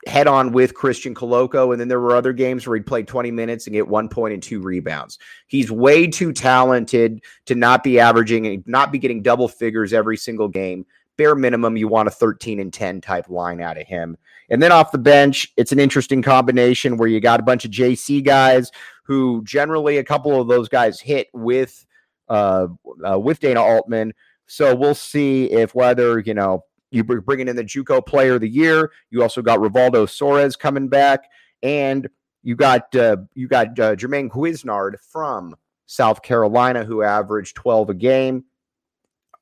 head 0.06 0.28
on 0.28 0.52
with 0.52 0.74
Christian 0.74 1.14
Koloko. 1.14 1.72
And 1.72 1.80
then 1.80 1.88
there 1.88 2.00
were 2.00 2.16
other 2.16 2.34
games 2.34 2.66
where 2.66 2.76
he'd 2.76 2.86
play 2.86 3.04
20 3.04 3.32
minutes 3.32 3.68
and 3.68 3.74
get 3.74 3.88
one 3.88 4.10
point 4.10 4.34
and 4.34 4.44
two 4.44 4.62
rebounds. 4.62 5.20
He's 5.48 5.72
way 5.72 6.08
too 6.08 6.34
talented 6.34 7.24
to 7.46 7.56
not 7.56 7.84
be 7.84 8.00
averaging 8.00 8.48
and 8.48 8.66
not 8.68 8.92
be 8.92 9.00
getting 9.00 9.22
double 9.22 9.48
figures 9.48 9.94
every 9.94 10.18
single 10.18 10.48
game. 10.48 10.86
Bare 11.18 11.36
minimum, 11.36 11.78
you 11.78 11.88
want 11.88 12.08
a 12.08 12.12
13 12.12 12.60
and 12.60 12.72
10 12.72 13.02
type 13.02 13.28
line 13.28 13.60
out 13.60 13.80
of 13.80 13.88
him. 13.88 14.18
And 14.50 14.62
then 14.62 14.72
off 14.72 14.92
the 14.92 14.98
bench, 14.98 15.52
it's 15.58 15.72
an 15.72 15.80
interesting 15.80 16.22
combination 16.22 16.98
where 16.98 17.10
you 17.10 17.20
got 17.20 17.40
a 17.40 17.44
bunch 17.44 17.66
of 17.66 17.72
JC 17.72 18.24
guys 18.24 18.72
who 19.08 19.42
generally 19.46 19.98
a 19.98 20.04
couple 20.04 20.40
of 20.40 20.48
those 20.48 20.68
guys 20.68 21.00
hit 21.00 21.28
with 21.34 21.86
uh, 22.28 22.68
uh, 23.10 23.18
with 23.18 23.40
Dana 23.40 23.62
Altman. 23.62 24.14
So 24.48 24.76
we'll 24.76 24.96
see 24.96 25.46
if 25.46 25.74
whether 25.74 26.20
you 26.20 26.34
know 26.34 26.66
you 26.92 27.06
are 27.10 27.22
bringing 27.22 27.48
in 27.48 27.56
the 27.56 27.64
JUCO 27.64 28.06
Player 28.06 28.36
of 28.36 28.42
the 28.42 28.50
Year. 28.50 28.92
You 29.10 29.22
also 29.22 29.42
got 29.42 29.60
Rivaldo 29.60 30.06
Soares 30.06 30.60
coming 30.60 30.90
back, 30.90 31.22
and 31.64 32.08
you 32.44 32.56
got 32.56 32.94
uh, 32.96 33.18
you 33.34 33.48
got 33.48 33.80
uh, 33.80 33.96
Jermaine 33.96 34.30
Couisnard 34.30 34.96
from 35.00 35.56
South 35.86 36.22
Carolina, 36.22 36.84
who 36.84 37.02
averaged 37.02 37.56
12 37.56 37.90
a 37.90 37.94
game. 37.94 38.44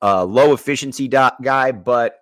Uh, 0.00 0.24
low 0.24 0.52
efficiency 0.52 1.08
guy, 1.08 1.72
but 1.72 2.20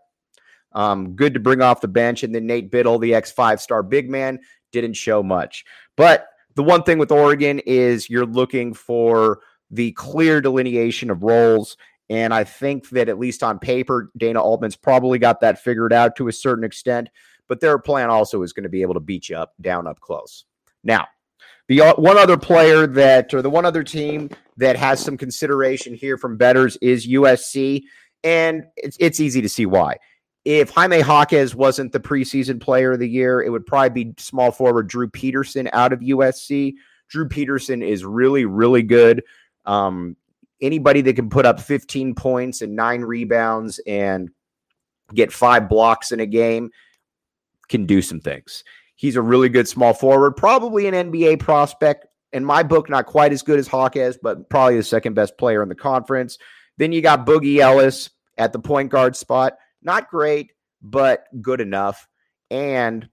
um, 0.73 1.15
good 1.15 1.35
to 1.35 1.41
bring 1.41 1.61
off 1.61 1.81
the 1.81 1.89
bench. 1.89 2.23
And 2.23 2.35
then 2.35 2.47
Nate 2.47 2.71
Bittle, 2.71 3.01
the 3.01 3.15
ex 3.15 3.31
five 3.31 3.61
star 3.61 3.83
big 3.83 4.09
man, 4.09 4.41
didn't 4.73 4.95
show 4.95 5.23
much. 5.23 5.65
But 5.97 6.27
the 6.55 6.63
one 6.63 6.83
thing 6.83 6.99
with 6.99 7.11
Oregon 7.13 7.61
is 7.67 8.09
you're 8.09 8.27
looking 8.27 8.75
for 8.75 9.41
the 9.71 9.93
clear 9.93 10.41
delineation 10.41 11.11
of 11.11 11.23
roles. 11.23 11.77
And 12.11 12.35
I 12.35 12.45
think 12.45 12.91
that 12.91 13.09
at 13.09 13.19
least 13.19 13.43
on 13.43 13.59
paper, 13.59 14.11
Dana 14.17 14.43
Altman's 14.43 14.77
probably 14.77 15.19
got 15.19 15.41
that 15.41 15.59
figured 15.59 15.93
out 15.93 16.17
to 16.17 16.29
a 16.29 16.33
certain 16.33 16.65
extent. 16.65 17.09
But 17.49 17.61
their 17.61 17.79
plan 17.79 18.11
also 18.11 18.43
is 18.43 18.53
going 18.53 18.65
to 18.65 18.69
be 18.69 18.83
able 18.83 18.95
to 18.95 19.01
beat 19.01 19.29
you 19.29 19.37
up 19.37 19.53
down 19.61 19.87
up 19.87 20.01
close. 20.01 20.45
Now, 20.83 21.07
the 21.69 21.95
one 21.97 22.19
other 22.19 22.37
player 22.37 22.87
that, 22.87 23.33
or 23.33 23.43
the 23.43 23.51
one 23.51 23.65
other 23.65 23.83
team 23.83 24.31
that 24.57 24.77
has 24.77 25.01
some 25.01 25.17
consideration 25.17 25.95
here 25.95 26.19
from 26.19 26.37
betters 26.37 26.77
is 26.83 27.07
USC, 27.07 27.83
and 28.23 28.65
it's 28.77 28.97
it's 29.01 29.21
easy 29.21 29.41
to 29.43 29.49
see 29.49 29.67
why. 29.67 29.97
If 30.45 30.71
Jaime 30.71 30.99
Jaquez 30.99 31.55
wasn't 31.55 31.93
the 31.93 32.01
preseason 32.01 32.61
player 32.61 32.93
of 32.93 32.99
the 32.99 33.09
year, 33.09 33.43
it 33.43 33.51
would 33.51 33.65
probably 33.65 34.05
be 34.05 34.15
small 34.19 34.51
forward 34.51 34.89
Drew 34.89 35.09
Peterson 35.09 35.71
out 35.73 35.93
of 35.93 36.01
USC. 36.01 36.75
Drew 37.09 37.29
Peterson 37.29 37.83
is 37.83 38.05
really, 38.05 38.45
really 38.45 38.83
good. 38.83 39.23
Um, 39.65 40.17
anybody 40.61 41.01
that 41.03 41.17
can 41.17 41.31
put 41.31 41.47
up 41.47 41.61
15 41.61 42.15
points 42.15 42.63
and 42.63 42.77
nine 42.77 43.03
rebounds 43.03 43.81
and 43.87 44.31
get 45.15 45.33
five 45.33 45.69
blocks 45.69 46.13
in 46.13 46.21
a 46.21 46.27
game 46.27 46.71
can 47.69 47.87
do 47.87 48.03
some 48.03 48.21
things. 48.21 48.65
He's 48.97 49.17
a 49.17 49.23
really 49.23 49.49
good 49.49 49.69
small 49.69 49.93
forward, 49.93 50.33
probably 50.33 50.87
an 50.87 50.95
NBA 50.95 51.41
prospect. 51.41 52.07
In 52.33 52.45
my 52.45 52.63
book, 52.63 52.91
not 52.91 53.07
quite 53.07 53.33
as 53.33 53.43
good 53.43 53.59
as 53.59 53.69
Jaquez, 53.69 54.19
but 54.21 54.49
probably 54.49 54.77
the 54.77 54.83
second 54.83 55.15
best 55.15 55.39
player 55.39 55.63
in 55.63 55.69
the 55.69 55.75
conference. 55.75 56.39
Then 56.79 56.91
you 56.91 57.01
got 57.01 57.27
Boogie 57.27 57.59
Ellis 57.59 58.11
at 58.39 58.53
the 58.53 58.59
point 58.59 58.91
guard 58.91 59.15
spot. 59.15 59.57
Not 59.85 60.11
great, 60.11 60.53
but 60.83 61.27
good 61.41 61.61
enough. 61.61 62.09
And 62.51 63.09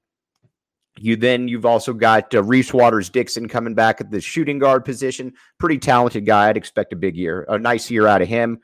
you 0.97 1.15
then 1.15 1.47
you've 1.47 1.65
also 1.65 1.93
got 1.93 2.33
uh, 2.33 2.43
Reese 2.43 2.73
Waters 2.73 3.09
Dixon 3.09 3.47
coming 3.47 3.73
back 3.73 4.01
at 4.01 4.11
the 4.11 4.21
shooting 4.21 4.59
guard 4.59 4.85
position. 4.85 5.33
Pretty 5.59 5.77
talented 5.77 6.25
guy. 6.25 6.49
I'd 6.49 6.57
expect 6.57 6.93
a 6.93 6.97
big 6.97 7.15
year, 7.15 7.45
a 7.49 7.57
nice 7.57 7.89
year 7.89 8.07
out 8.07 8.21
of 8.21 8.27
him. 8.27 8.59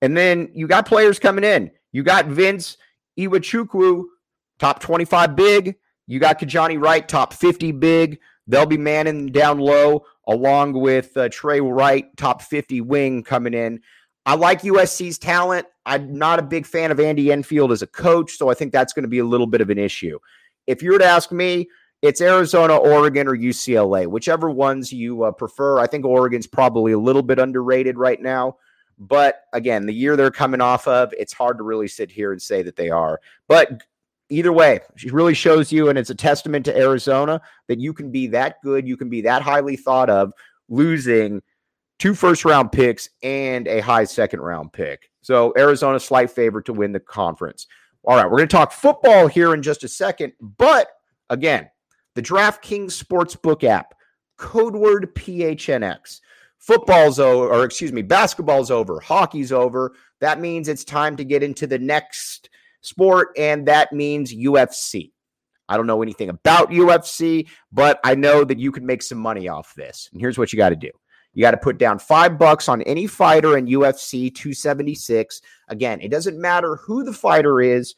And 0.00 0.16
then 0.16 0.50
you 0.54 0.66
got 0.66 0.86
players 0.86 1.18
coming 1.18 1.44
in. 1.44 1.70
You 1.92 2.02
got 2.02 2.26
Vince 2.26 2.76
Iwuchukwu, 3.18 4.04
top 4.58 4.80
25 4.80 5.36
big. 5.36 5.76
You 6.06 6.18
got 6.18 6.38
Kijani 6.38 6.80
Wright, 6.80 7.06
top 7.06 7.32
50 7.32 7.72
big. 7.72 8.18
They'll 8.46 8.66
be 8.66 8.78
manning 8.78 9.26
down 9.26 9.58
low, 9.58 10.06
along 10.26 10.72
with 10.72 11.14
uh, 11.16 11.28
Trey 11.28 11.60
Wright, 11.60 12.06
top 12.16 12.40
50 12.40 12.80
wing 12.80 13.22
coming 13.22 13.52
in. 13.52 13.80
I 14.24 14.34
like 14.34 14.62
USC's 14.62 15.18
talent. 15.18 15.66
I'm 15.88 16.12
not 16.12 16.38
a 16.38 16.42
big 16.42 16.66
fan 16.66 16.90
of 16.90 17.00
Andy 17.00 17.32
Enfield 17.32 17.72
as 17.72 17.80
a 17.80 17.86
coach, 17.86 18.36
so 18.36 18.50
I 18.50 18.54
think 18.54 18.72
that's 18.72 18.92
going 18.92 19.04
to 19.04 19.08
be 19.08 19.20
a 19.20 19.24
little 19.24 19.46
bit 19.46 19.62
of 19.62 19.70
an 19.70 19.78
issue. 19.78 20.18
If 20.66 20.82
you 20.82 20.92
were 20.92 20.98
to 20.98 21.04
ask 21.04 21.32
me, 21.32 21.66
it's 22.02 22.20
Arizona, 22.20 22.76
Oregon, 22.76 23.26
or 23.26 23.34
UCLA, 23.34 24.06
whichever 24.06 24.50
ones 24.50 24.92
you 24.92 25.24
uh, 25.24 25.32
prefer. 25.32 25.78
I 25.78 25.86
think 25.86 26.04
Oregon's 26.04 26.46
probably 26.46 26.92
a 26.92 26.98
little 26.98 27.22
bit 27.22 27.38
underrated 27.38 27.96
right 27.96 28.20
now. 28.20 28.56
But 28.98 29.44
again, 29.54 29.86
the 29.86 29.94
year 29.94 30.14
they're 30.14 30.30
coming 30.30 30.60
off 30.60 30.86
of, 30.86 31.14
it's 31.16 31.32
hard 31.32 31.56
to 31.56 31.64
really 31.64 31.88
sit 31.88 32.10
here 32.10 32.32
and 32.32 32.42
say 32.42 32.62
that 32.62 32.76
they 32.76 32.90
are. 32.90 33.18
But 33.46 33.82
either 34.28 34.52
way, 34.52 34.80
she 34.96 35.08
really 35.10 35.34
shows 35.34 35.72
you, 35.72 35.88
and 35.88 35.98
it's 35.98 36.10
a 36.10 36.14
testament 36.14 36.66
to 36.66 36.76
Arizona 36.76 37.40
that 37.68 37.80
you 37.80 37.94
can 37.94 38.10
be 38.10 38.26
that 38.26 38.60
good, 38.62 38.86
you 38.86 38.98
can 38.98 39.08
be 39.08 39.22
that 39.22 39.40
highly 39.40 39.76
thought 39.76 40.10
of, 40.10 40.32
losing 40.68 41.40
two 41.98 42.14
first 42.14 42.44
round 42.44 42.72
picks 42.72 43.08
and 43.22 43.66
a 43.68 43.80
high 43.80 44.04
second 44.04 44.40
round 44.40 44.72
pick. 44.72 45.10
So 45.20 45.52
Arizona 45.56 46.00
slight 46.00 46.30
favorite 46.30 46.66
to 46.66 46.72
win 46.72 46.92
the 46.92 47.00
conference. 47.00 47.66
All 48.04 48.16
right, 48.16 48.24
we're 48.24 48.38
going 48.38 48.48
to 48.48 48.56
talk 48.56 48.72
football 48.72 49.26
here 49.26 49.54
in 49.54 49.62
just 49.62 49.84
a 49.84 49.88
second, 49.88 50.32
but 50.40 50.88
again, 51.28 51.68
the 52.14 52.22
DraftKings 52.22 53.02
Sportsbook 53.02 53.64
app, 53.64 53.94
code 54.38 54.74
word 54.74 55.14
PHNX. 55.14 56.20
Football's 56.58 57.20
over, 57.20 57.48
or 57.48 57.64
excuse 57.64 57.92
me, 57.92 58.02
basketball's 58.02 58.70
over, 58.70 59.00
hockey's 59.00 59.52
over. 59.52 59.92
That 60.20 60.40
means 60.40 60.68
it's 60.68 60.84
time 60.84 61.16
to 61.16 61.24
get 61.24 61.42
into 61.42 61.66
the 61.66 61.78
next 61.78 62.50
sport, 62.80 63.28
and 63.36 63.66
that 63.68 63.92
means 63.92 64.34
UFC. 64.34 65.12
I 65.68 65.76
don't 65.76 65.86
know 65.86 66.02
anything 66.02 66.30
about 66.30 66.70
UFC, 66.70 67.48
but 67.70 68.00
I 68.02 68.14
know 68.14 68.42
that 68.44 68.58
you 68.58 68.72
can 68.72 68.86
make 68.86 69.02
some 69.02 69.18
money 69.18 69.48
off 69.48 69.74
this. 69.74 70.08
And 70.12 70.20
here's 70.20 70.38
what 70.38 70.52
you 70.52 70.56
got 70.56 70.70
to 70.70 70.76
do. 70.76 70.90
You 71.38 71.42
got 71.42 71.52
to 71.52 71.56
put 71.56 71.78
down 71.78 72.00
five 72.00 72.36
bucks 72.36 72.68
on 72.68 72.82
any 72.82 73.06
fighter 73.06 73.56
in 73.56 73.68
UFC 73.68 74.34
276. 74.34 75.40
Again, 75.68 76.00
it 76.00 76.08
doesn't 76.08 76.36
matter 76.36 76.74
who 76.74 77.04
the 77.04 77.12
fighter 77.12 77.60
is. 77.60 77.94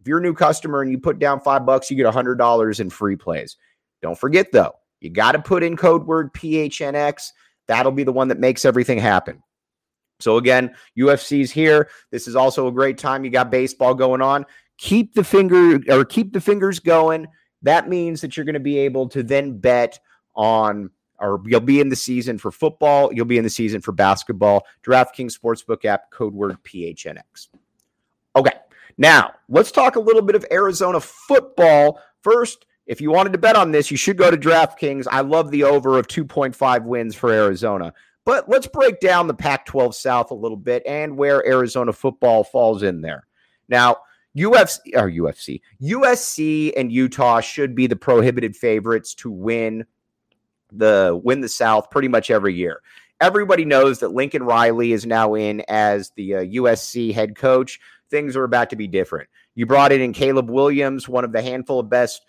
If 0.00 0.08
you're 0.08 0.18
a 0.18 0.20
new 0.20 0.34
customer 0.34 0.82
and 0.82 0.90
you 0.90 0.98
put 0.98 1.20
down 1.20 1.38
five 1.38 1.64
bucks, 1.64 1.92
you 1.92 1.96
get 1.96 2.12
$100 2.12 2.80
in 2.80 2.90
free 2.90 3.14
plays. 3.14 3.56
Don't 4.02 4.18
forget, 4.18 4.50
though, 4.50 4.72
you 5.00 5.10
got 5.10 5.30
to 5.30 5.38
put 5.38 5.62
in 5.62 5.76
code 5.76 6.04
word 6.08 6.34
PHNX. 6.34 7.30
That'll 7.68 7.92
be 7.92 8.02
the 8.02 8.10
one 8.10 8.26
that 8.26 8.40
makes 8.40 8.64
everything 8.64 8.98
happen. 8.98 9.40
So 10.18 10.36
again, 10.36 10.74
UFC's 10.98 11.52
here. 11.52 11.88
This 12.10 12.26
is 12.26 12.34
also 12.34 12.66
a 12.66 12.72
great 12.72 12.98
time. 12.98 13.24
You 13.24 13.30
got 13.30 13.48
baseball 13.48 13.94
going 13.94 14.22
on. 14.22 14.44
Keep 14.78 15.14
the 15.14 15.22
finger 15.22 15.80
or 15.88 16.04
keep 16.04 16.32
the 16.32 16.40
fingers 16.40 16.80
going. 16.80 17.28
That 17.62 17.88
means 17.88 18.20
that 18.22 18.36
you're 18.36 18.44
going 18.44 18.54
to 18.54 18.58
be 18.58 18.78
able 18.78 19.08
to 19.10 19.22
then 19.22 19.58
bet 19.58 20.00
on 20.34 20.90
or 21.22 21.40
you'll 21.46 21.60
be 21.60 21.80
in 21.80 21.88
the 21.88 21.96
season 21.96 22.36
for 22.36 22.50
football, 22.50 23.12
you'll 23.12 23.24
be 23.24 23.38
in 23.38 23.44
the 23.44 23.50
season 23.50 23.80
for 23.80 23.92
basketball. 23.92 24.66
DraftKings 24.84 25.38
Sportsbook 25.38 25.84
app 25.84 26.10
code 26.10 26.34
word 26.34 26.56
PHNX. 26.64 27.48
Okay. 28.36 28.52
Now, 28.98 29.32
let's 29.48 29.70
talk 29.70 29.96
a 29.96 30.00
little 30.00 30.20
bit 30.20 30.36
of 30.36 30.44
Arizona 30.50 31.00
football. 31.00 32.00
First, 32.22 32.66
if 32.86 33.00
you 33.00 33.10
wanted 33.10 33.32
to 33.32 33.38
bet 33.38 33.56
on 33.56 33.70
this, 33.70 33.90
you 33.90 33.96
should 33.96 34.18
go 34.18 34.30
to 34.30 34.36
DraftKings. 34.36 35.06
I 35.10 35.20
love 35.20 35.50
the 35.50 35.64
over 35.64 35.98
of 35.98 36.08
2.5 36.08 36.84
wins 36.84 37.14
for 37.14 37.30
Arizona. 37.30 37.94
But 38.24 38.48
let's 38.48 38.66
break 38.66 39.00
down 39.00 39.26
the 39.26 39.34
Pac 39.34 39.66
12 39.66 39.94
South 39.94 40.30
a 40.30 40.34
little 40.34 40.56
bit 40.56 40.82
and 40.86 41.16
where 41.16 41.46
Arizona 41.46 41.92
football 41.92 42.44
falls 42.44 42.82
in 42.82 43.00
there. 43.00 43.26
Now, 43.68 43.98
UFC 44.36 44.78
or 44.94 45.10
UFC, 45.10 45.60
USC 45.80 46.72
and 46.76 46.90
Utah 46.92 47.40
should 47.40 47.74
be 47.74 47.86
the 47.86 47.96
prohibited 47.96 48.56
favorites 48.56 49.14
to 49.16 49.30
win 49.30 49.84
the 50.74 51.18
win 51.22 51.40
the 51.40 51.48
South 51.48 51.90
pretty 51.90 52.08
much 52.08 52.30
every 52.30 52.54
year. 52.54 52.80
Everybody 53.20 53.64
knows 53.64 54.00
that 54.00 54.12
Lincoln 54.12 54.42
Riley 54.42 54.92
is 54.92 55.06
now 55.06 55.34
in 55.34 55.62
as 55.68 56.10
the 56.16 56.34
uh, 56.34 56.40
USC 56.40 57.14
head 57.14 57.36
coach. 57.36 57.78
Things 58.10 58.36
are 58.36 58.44
about 58.44 58.70
to 58.70 58.76
be 58.76 58.88
different. 58.88 59.28
You 59.54 59.66
brought 59.66 59.92
in 59.92 60.12
Caleb 60.12 60.50
Williams, 60.50 61.08
one 61.08 61.24
of 61.24 61.32
the 61.32 61.42
handful 61.42 61.78
of 61.78 61.88
best 61.88 62.22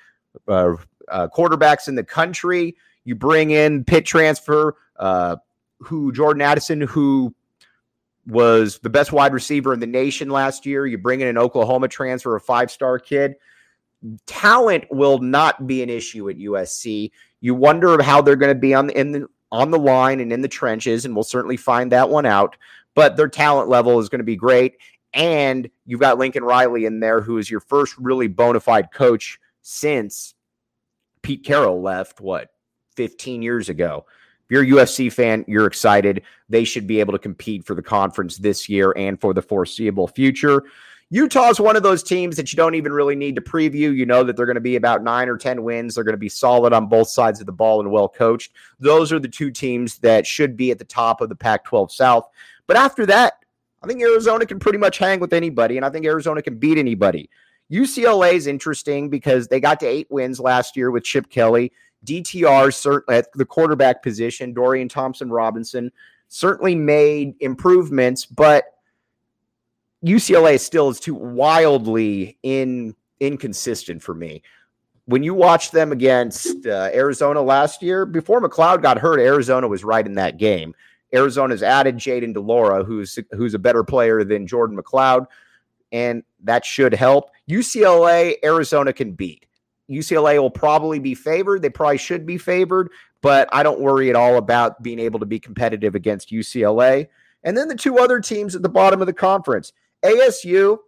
uh, 0.47 0.75
uh, 1.09 1.27
quarterbacks 1.35 1.87
in 1.87 1.95
the 1.95 2.03
country. 2.03 2.75
You 3.05 3.15
bring 3.15 3.51
in 3.51 3.83
Pitt 3.83 4.05
transfer 4.05 4.75
uh, 4.97 5.37
who 5.79 6.11
Jordan 6.11 6.41
Addison, 6.41 6.81
who 6.81 7.33
was 8.25 8.79
the 8.79 8.89
best 8.89 9.11
wide 9.11 9.33
receiver 9.33 9.73
in 9.73 9.79
the 9.79 9.87
nation 9.87 10.29
last 10.29 10.65
year. 10.65 10.85
You 10.85 10.97
bring 10.97 11.21
in 11.21 11.27
an 11.27 11.37
Oklahoma 11.37 11.87
transfer, 11.87 12.35
a 12.35 12.41
five 12.41 12.71
star 12.71 12.99
kid. 12.99 13.35
Talent 14.25 14.85
will 14.91 15.19
not 15.19 15.65
be 15.65 15.81
an 15.81 15.89
issue 15.89 16.29
at 16.29 16.37
USC. 16.37 17.11
You 17.43 17.53
wonder 17.55 18.01
how 18.01 18.21
they're 18.21 18.37
going 18.37 18.55
to 18.55 18.59
be 18.59 18.73
on 18.73 18.87
the, 18.87 18.97
in 18.97 19.11
the 19.11 19.27
on 19.51 19.69
the 19.69 19.77
line 19.77 20.21
and 20.21 20.31
in 20.31 20.41
the 20.41 20.47
trenches, 20.47 21.03
and 21.03 21.13
we'll 21.13 21.25
certainly 21.25 21.57
find 21.57 21.91
that 21.91 22.09
one 22.09 22.25
out. 22.25 22.55
But 22.95 23.17
their 23.17 23.27
talent 23.27 23.67
level 23.67 23.99
is 23.99 24.07
going 24.07 24.19
to 24.19 24.25
be 24.25 24.37
great. 24.37 24.77
And 25.13 25.69
you've 25.85 25.99
got 25.99 26.17
Lincoln 26.17 26.45
Riley 26.45 26.85
in 26.85 27.01
there, 27.01 27.19
who 27.19 27.37
is 27.37 27.51
your 27.51 27.59
first 27.59 27.97
really 27.97 28.29
bona 28.29 28.61
fide 28.61 28.93
coach 28.93 29.39
since 29.61 30.35
Pete 31.21 31.43
Carroll 31.43 31.81
left, 31.81 32.21
what, 32.21 32.49
15 32.95 33.41
years 33.41 33.67
ago 33.67 34.05
If 34.45 34.51
you're 34.51 34.63
a 34.63 34.85
UFC 34.85 35.11
fan, 35.11 35.43
you're 35.45 35.67
excited. 35.67 36.23
They 36.47 36.63
should 36.63 36.87
be 36.87 37.01
able 37.01 37.11
to 37.11 37.19
compete 37.19 37.65
for 37.65 37.75
the 37.75 37.83
conference 37.83 38.37
this 38.37 38.69
year 38.69 38.93
and 38.95 39.19
for 39.19 39.33
the 39.33 39.41
foreseeable 39.41 40.07
future. 40.07 40.63
Utah's 41.13 41.59
one 41.59 41.75
of 41.75 41.83
those 41.83 42.01
teams 42.01 42.35
that 42.37 42.51
you 42.51 42.57
don't 42.57 42.73
even 42.73 42.91
really 42.91 43.15
need 43.15 43.35
to 43.35 43.41
preview. 43.41 43.95
You 43.95 44.03
know 44.03 44.23
that 44.23 44.35
they're 44.35 44.47
going 44.47 44.55
to 44.55 44.61
be 44.61 44.77
about 44.77 45.03
nine 45.03 45.29
or 45.29 45.37
10 45.37 45.61
wins. 45.61 45.93
They're 45.93 46.03
going 46.03 46.13
to 46.13 46.17
be 46.17 46.27
solid 46.27 46.73
on 46.73 46.87
both 46.87 47.07
sides 47.07 47.39
of 47.39 47.45
the 47.45 47.51
ball 47.51 47.81
and 47.81 47.91
well 47.91 48.09
coached. 48.09 48.53
Those 48.79 49.11
are 49.13 49.19
the 49.19 49.27
two 49.27 49.51
teams 49.51 49.99
that 49.99 50.25
should 50.25 50.57
be 50.57 50.71
at 50.71 50.79
the 50.79 50.85
top 50.85 51.21
of 51.21 51.29
the 51.29 51.35
Pac 51.35 51.65
12 51.65 51.91
South. 51.91 52.27
But 52.65 52.77
after 52.77 53.05
that, 53.05 53.33
I 53.83 53.85
think 53.85 54.01
Arizona 54.01 54.47
can 54.47 54.57
pretty 54.57 54.79
much 54.79 54.97
hang 54.97 55.19
with 55.19 55.33
anybody, 55.33 55.77
and 55.77 55.85
I 55.85 55.91
think 55.91 56.07
Arizona 56.07 56.41
can 56.41 56.57
beat 56.57 56.79
anybody. 56.79 57.29
UCLA 57.71 58.33
is 58.33 58.47
interesting 58.47 59.07
because 59.11 59.47
they 59.47 59.59
got 59.59 59.79
to 59.81 59.85
eight 59.85 60.07
wins 60.09 60.39
last 60.39 60.75
year 60.75 60.89
with 60.89 61.03
Chip 61.03 61.29
Kelly. 61.29 61.71
DTR 62.07 63.03
at 63.09 63.31
the 63.33 63.45
quarterback 63.45 64.01
position, 64.01 64.51
Dorian 64.51 64.89
Thompson 64.89 65.29
Robinson 65.29 65.91
certainly 66.27 66.73
made 66.73 67.35
improvements, 67.39 68.25
but 68.25 68.72
UCLA 70.03 70.59
still 70.59 70.89
is 70.89 70.99
too 70.99 71.15
wildly 71.15 72.37
in 72.43 72.95
inconsistent 73.19 74.01
for 74.01 74.13
me. 74.13 74.41
When 75.05 75.23
you 75.23 75.33
watch 75.33 75.71
them 75.71 75.91
against 75.91 76.65
uh, 76.65 76.89
Arizona 76.93 77.41
last 77.41 77.81
year, 77.81 78.05
before 78.05 78.41
McCloud 78.41 78.81
got 78.81 78.97
hurt, 78.97 79.19
Arizona 79.19 79.67
was 79.67 79.83
right 79.83 80.05
in 80.05 80.15
that 80.15 80.37
game. 80.37 80.73
Arizona's 81.13 81.61
added 81.61 81.97
Jayden 81.97 82.33
de 82.33 82.39
Laura, 82.39 82.83
who's 82.83 83.19
who's 83.31 83.53
a 83.53 83.59
better 83.59 83.83
player 83.83 84.23
than 84.23 84.47
Jordan 84.47 84.77
McCloud, 84.77 85.27
and 85.91 86.23
that 86.43 86.65
should 86.65 86.93
help. 86.93 87.29
UCLA, 87.49 88.35
Arizona 88.43 88.91
can 88.91 89.11
beat. 89.11 89.45
UCLA 89.89 90.41
will 90.41 90.49
probably 90.49 90.99
be 90.99 91.13
favored. 91.13 91.61
They 91.61 91.69
probably 91.69 91.97
should 91.97 92.25
be 92.25 92.37
favored, 92.37 92.89
but 93.21 93.47
I 93.51 93.61
don't 93.61 93.81
worry 93.81 94.09
at 94.09 94.15
all 94.15 94.37
about 94.37 94.81
being 94.81 94.99
able 94.99 95.19
to 95.19 95.25
be 95.25 95.39
competitive 95.39 95.93
against 95.93 96.31
UCLA. 96.31 97.07
And 97.43 97.57
then 97.57 97.67
the 97.67 97.75
two 97.75 97.99
other 97.99 98.19
teams 98.19 98.55
at 98.55 98.63
the 98.63 98.69
bottom 98.69 99.01
of 99.01 99.07
the 99.07 99.13
conference. 99.13 99.73
ASU 100.03 100.79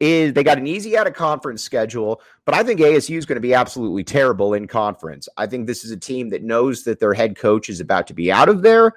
is 0.00 0.32
they 0.32 0.44
got 0.44 0.58
an 0.58 0.66
easy 0.66 0.96
out 0.96 1.06
of 1.06 1.14
conference 1.14 1.62
schedule, 1.62 2.20
but 2.44 2.54
I 2.54 2.62
think 2.62 2.80
ASU 2.80 3.16
is 3.16 3.26
going 3.26 3.36
to 3.36 3.40
be 3.40 3.54
absolutely 3.54 4.04
terrible 4.04 4.54
in 4.54 4.66
conference. 4.66 5.28
I 5.36 5.46
think 5.46 5.66
this 5.66 5.84
is 5.84 5.90
a 5.90 5.96
team 5.96 6.28
that 6.30 6.42
knows 6.42 6.84
that 6.84 7.00
their 7.00 7.14
head 7.14 7.36
coach 7.36 7.68
is 7.68 7.80
about 7.80 8.06
to 8.08 8.14
be 8.14 8.30
out 8.30 8.48
of 8.48 8.62
there. 8.62 8.92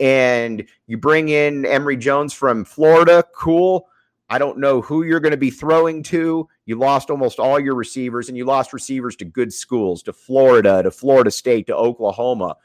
And 0.00 0.64
you 0.86 0.96
bring 0.96 1.28
in 1.28 1.66
Emory 1.66 1.96
Jones 1.96 2.32
from 2.32 2.64
Florida, 2.64 3.24
cool. 3.34 3.88
I 4.30 4.38
don't 4.38 4.58
know 4.58 4.80
who 4.80 5.02
you're 5.02 5.20
going 5.20 5.32
to 5.32 5.38
be 5.38 5.50
throwing 5.50 6.02
to. 6.04 6.48
You 6.66 6.76
lost 6.76 7.10
almost 7.10 7.38
all 7.38 7.58
your 7.58 7.74
receivers, 7.74 8.28
and 8.28 8.36
you 8.36 8.44
lost 8.44 8.72
receivers 8.72 9.16
to 9.16 9.24
good 9.24 9.52
schools, 9.52 10.02
to 10.04 10.12
Florida, 10.12 10.82
to 10.82 10.90
Florida 10.90 11.30
State, 11.30 11.66
to 11.68 11.76
Oklahoma. 11.76 12.56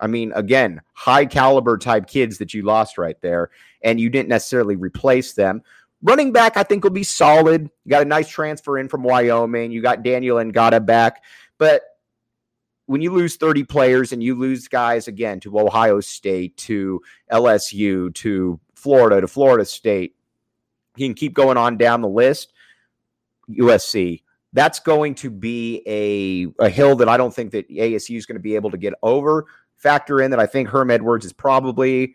I 0.00 0.06
mean, 0.06 0.32
again, 0.34 0.80
high 0.94 1.26
caliber 1.26 1.78
type 1.78 2.06
kids 2.06 2.38
that 2.38 2.54
you 2.54 2.62
lost 2.62 2.98
right 2.98 3.20
there, 3.20 3.50
and 3.82 4.00
you 4.00 4.10
didn't 4.10 4.28
necessarily 4.28 4.76
replace 4.76 5.32
them. 5.34 5.62
Running 6.02 6.32
back, 6.32 6.56
I 6.56 6.62
think, 6.62 6.82
will 6.82 6.90
be 6.90 7.02
solid. 7.02 7.70
You 7.84 7.90
got 7.90 8.02
a 8.02 8.06
nice 8.06 8.28
transfer 8.28 8.78
in 8.78 8.88
from 8.88 9.02
Wyoming. 9.02 9.70
You 9.70 9.82
got 9.82 10.02
Daniel 10.02 10.38
and 10.38 10.54
Ngata 10.54 10.84
back. 10.84 11.22
But 11.58 11.82
when 12.86 13.02
you 13.02 13.12
lose 13.12 13.36
30 13.36 13.64
players 13.64 14.12
and 14.12 14.22
you 14.22 14.34
lose 14.34 14.66
guys 14.66 15.08
again 15.08 15.40
to 15.40 15.60
Ohio 15.60 16.00
State, 16.00 16.56
to 16.56 17.02
LSU, 17.30 18.12
to 18.14 18.58
Florida, 18.74 19.20
to 19.20 19.28
Florida 19.28 19.64
State, 19.64 20.16
you 20.96 21.06
can 21.06 21.14
keep 21.14 21.34
going 21.34 21.56
on 21.56 21.76
down 21.76 22.00
the 22.00 22.08
list. 22.08 22.52
USC, 23.48 24.22
that's 24.52 24.80
going 24.80 25.14
to 25.16 25.30
be 25.30 25.82
a, 25.86 26.64
a 26.64 26.68
hill 26.68 26.96
that 26.96 27.08
I 27.08 27.16
don't 27.16 27.34
think 27.34 27.52
that 27.52 27.68
ASU 27.68 28.16
is 28.16 28.26
going 28.26 28.36
to 28.36 28.42
be 28.42 28.54
able 28.54 28.70
to 28.70 28.78
get 28.78 28.94
over. 29.02 29.46
Factor 29.80 30.20
in 30.20 30.30
that 30.30 30.40
I 30.40 30.46
think 30.46 30.68
Herm 30.68 30.90
Edwards 30.90 31.24
is 31.24 31.32
probably 31.32 32.14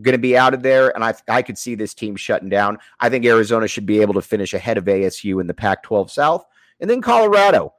going 0.00 0.12
to 0.12 0.18
be 0.18 0.36
out 0.36 0.54
of 0.54 0.62
there, 0.62 0.94
and 0.94 1.04
I 1.04 1.14
I 1.28 1.42
could 1.42 1.58
see 1.58 1.74
this 1.74 1.94
team 1.94 2.16
shutting 2.16 2.48
down. 2.48 2.78
I 3.00 3.08
think 3.08 3.24
Arizona 3.24 3.66
should 3.66 3.86
be 3.86 4.00
able 4.00 4.14
to 4.14 4.22
finish 4.22 4.54
ahead 4.54 4.78
of 4.78 4.84
ASU 4.84 5.40
in 5.40 5.48
the 5.48 5.54
Pac-12 5.54 6.10
South, 6.10 6.46
and 6.80 6.88
then 6.88 7.02
Colorado. 7.02 7.74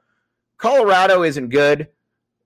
Colorado 0.58 1.22
isn't 1.22 1.48
good. 1.48 1.88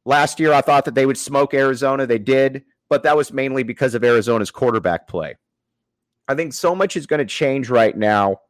Last 0.04 0.38
year, 0.38 0.52
I 0.52 0.60
thought 0.60 0.84
that 0.84 0.94
they 0.94 1.06
would 1.06 1.18
smoke 1.18 1.52
Arizona. 1.52 2.06
They 2.06 2.18
did, 2.18 2.64
but 2.88 3.02
that 3.02 3.16
was 3.16 3.32
mainly 3.32 3.64
because 3.64 3.94
of 3.94 4.04
Arizona's 4.04 4.52
quarterback 4.52 5.08
play. 5.08 5.34
I 6.28 6.34
think 6.34 6.52
so 6.52 6.74
much 6.74 6.96
is 6.96 7.06
going 7.06 7.18
to 7.18 7.24
change 7.24 7.68
right 7.68 7.96
now 7.96 8.40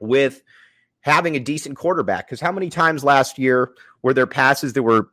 with 0.00 0.42
having 1.00 1.36
a 1.36 1.40
decent 1.40 1.76
quarterback. 1.76 2.26
Because 2.26 2.40
how 2.40 2.52
many 2.52 2.70
times 2.70 3.04
last 3.04 3.38
year 3.38 3.72
were 4.02 4.14
there 4.14 4.26
passes 4.26 4.72
that 4.72 4.82
were 4.82 5.10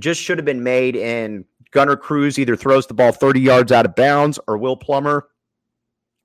just 0.00 0.20
should 0.20 0.38
have 0.38 0.44
been 0.44 0.62
made 0.62 0.96
and 0.96 1.44
Gunnar 1.70 1.96
Cruz 1.96 2.38
either 2.38 2.56
throws 2.56 2.86
the 2.86 2.94
ball 2.94 3.12
30 3.12 3.40
yards 3.40 3.72
out 3.72 3.84
of 3.84 3.94
bounds 3.94 4.38
or 4.46 4.56
Will 4.56 4.76
Plummer 4.76 5.28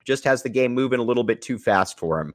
just 0.04 0.24
has 0.24 0.44
the 0.44 0.50
game 0.50 0.74
moving 0.74 1.00
a 1.00 1.04
little 1.04 1.24
bit 1.24 1.42
too 1.42 1.58
fast 1.58 1.98
for 1.98 2.20
him. 2.20 2.34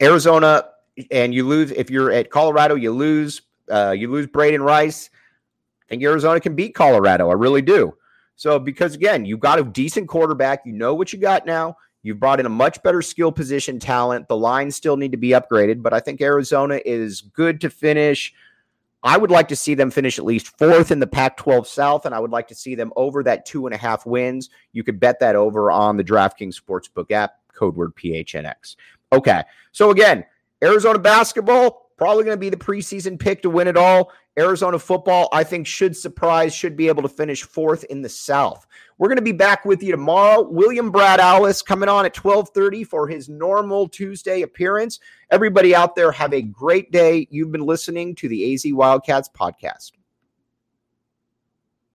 Arizona, 0.00 0.64
and 1.10 1.34
you 1.34 1.46
lose 1.46 1.70
if 1.72 1.90
you're 1.90 2.12
at 2.12 2.30
Colorado, 2.30 2.74
you 2.74 2.92
lose. 2.92 3.42
Uh, 3.70 3.94
you 3.96 4.10
lose 4.10 4.26
Brenden 4.26 4.64
Rice. 4.64 5.08
I 5.82 5.84
think 5.88 6.02
Arizona 6.02 6.40
can 6.40 6.54
beat 6.54 6.74
Colorado. 6.74 7.30
I 7.30 7.34
really 7.34 7.62
do. 7.62 7.96
So 8.36 8.58
because 8.58 8.94
again, 8.94 9.24
you've 9.24 9.40
got 9.40 9.58
a 9.58 9.64
decent 9.64 10.08
quarterback, 10.08 10.62
you 10.64 10.72
know 10.72 10.94
what 10.94 11.12
you 11.12 11.18
got 11.18 11.46
now. 11.46 11.76
You've 12.02 12.18
brought 12.18 12.40
in 12.40 12.46
a 12.46 12.50
much 12.50 12.82
better 12.82 13.00
skill 13.00 13.30
position 13.30 13.78
talent. 13.78 14.26
The 14.26 14.36
lines 14.36 14.74
still 14.74 14.96
need 14.96 15.12
to 15.12 15.18
be 15.18 15.28
upgraded, 15.28 15.82
but 15.82 15.92
I 15.92 16.00
think 16.00 16.20
Arizona 16.20 16.80
is 16.84 17.20
good 17.20 17.60
to 17.60 17.70
finish 17.70 18.34
I 19.02 19.18
would 19.18 19.30
like 19.30 19.48
to 19.48 19.56
see 19.56 19.74
them 19.74 19.90
finish 19.90 20.18
at 20.18 20.24
least 20.24 20.56
fourth 20.58 20.90
in 20.92 21.00
the 21.00 21.06
Pac 21.06 21.36
12 21.36 21.66
South, 21.66 22.06
and 22.06 22.14
I 22.14 22.20
would 22.20 22.30
like 22.30 22.48
to 22.48 22.54
see 22.54 22.74
them 22.74 22.92
over 22.94 23.22
that 23.24 23.44
two 23.46 23.66
and 23.66 23.74
a 23.74 23.78
half 23.78 24.06
wins. 24.06 24.48
You 24.72 24.84
could 24.84 25.00
bet 25.00 25.18
that 25.20 25.34
over 25.34 25.70
on 25.70 25.96
the 25.96 26.04
DraftKings 26.04 26.60
Sportsbook 26.60 27.10
app, 27.10 27.34
code 27.52 27.74
word 27.74 27.94
PHNX. 27.96 28.76
Okay. 29.12 29.42
So 29.72 29.90
again, 29.90 30.24
Arizona 30.62 30.98
basketball, 30.98 31.81
probably 31.96 32.24
going 32.24 32.36
to 32.36 32.40
be 32.40 32.50
the 32.50 32.56
preseason 32.56 33.18
pick 33.18 33.42
to 33.42 33.50
win 33.50 33.68
it 33.68 33.76
all. 33.76 34.12
Arizona 34.38 34.78
football, 34.78 35.28
I 35.32 35.44
think, 35.44 35.66
should 35.66 35.96
surprise, 35.96 36.54
should 36.54 36.76
be 36.76 36.88
able 36.88 37.02
to 37.02 37.08
finish 37.08 37.42
fourth 37.42 37.84
in 37.84 38.00
the 38.00 38.08
South. 38.08 38.66
We're 38.96 39.08
going 39.08 39.16
to 39.16 39.22
be 39.22 39.32
back 39.32 39.64
with 39.64 39.82
you 39.82 39.90
tomorrow. 39.90 40.42
William 40.42 40.90
Brad 40.90 41.20
Alice 41.20 41.60
coming 41.60 41.88
on 41.88 42.06
at 42.06 42.14
12:30 42.14 42.86
for 42.86 43.06
his 43.08 43.28
normal 43.28 43.88
Tuesday 43.88 44.42
appearance. 44.42 45.00
Everybody 45.30 45.74
out 45.74 45.94
there 45.94 46.12
have 46.12 46.32
a 46.32 46.42
great 46.42 46.90
day. 46.92 47.26
You've 47.30 47.52
been 47.52 47.66
listening 47.66 48.14
to 48.16 48.28
the 48.28 48.54
AZ 48.54 48.64
Wildcats 48.66 49.28
podcast. 49.28 49.92